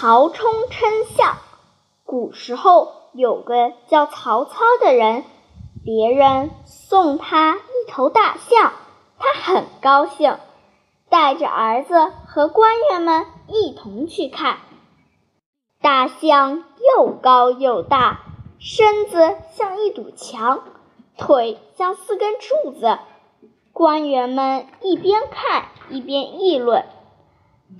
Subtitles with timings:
[0.00, 1.38] 曹冲称象。
[2.04, 5.24] 古时候有个叫曹操的人，
[5.84, 8.74] 别人送他一头大象，
[9.18, 10.38] 他很高兴，
[11.10, 14.58] 带着儿子和官员们一同去看。
[15.82, 16.62] 大象
[16.96, 18.20] 又高又大，
[18.60, 20.62] 身子像一堵墙，
[21.16, 23.00] 腿像四根柱子。
[23.72, 26.84] 官员们一边看一边议论：“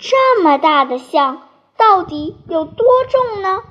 [0.01, 1.43] 这么大的象，
[1.79, 3.63] 到底有多重呢？”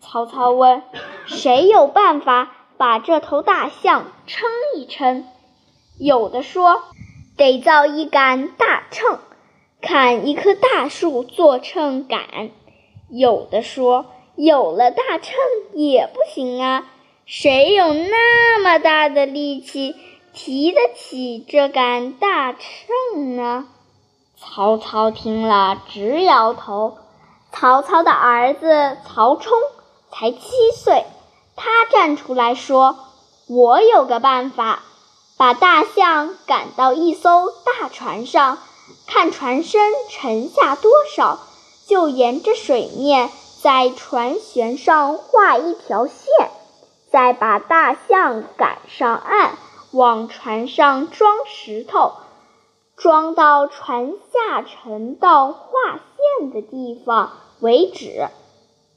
[0.00, 0.84] 曹操问
[1.26, 5.26] ：“谁有办法把这头大象称一称？”
[5.98, 6.82] 有的说
[7.36, 9.18] ：“得造一杆大秤，
[9.80, 12.50] 砍一棵大树做秤杆。”
[13.10, 15.34] 有的说：“有了大秤
[15.72, 16.86] 也不行啊，
[17.26, 19.96] 谁有那么大的力气
[20.32, 23.66] 提得起这杆大秤呢？”
[24.36, 26.98] 曹操听了直摇头。
[27.60, 29.58] 曹操的儿子曹冲。
[30.10, 30.38] 才七
[30.74, 31.04] 岁，
[31.54, 32.96] 他站出来说
[33.46, 34.82] ：“我有个办法，
[35.36, 38.58] 把大象赶到一艘大船上，
[39.06, 41.40] 看船身沉下多少，
[41.86, 43.30] 就沿着水面
[43.62, 46.50] 在船舷上画一条线，
[47.10, 49.58] 再把大象赶上岸，
[49.90, 52.14] 往船上装石头，
[52.96, 56.00] 装到船下沉到画
[56.50, 58.28] 的地方为止，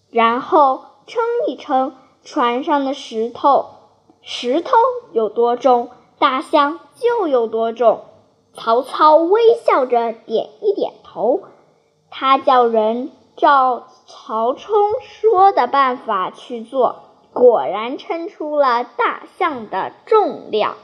[0.09, 3.65] 然后。”称一称船上的石头，
[4.21, 4.71] 石头
[5.11, 5.89] 有多重，
[6.19, 8.01] 大象就有多重。
[8.53, 11.41] 曹操微笑着点一点头，
[12.11, 16.97] 他叫人照曹冲说的办法去做，
[17.33, 20.75] 果然称出了大象的重量。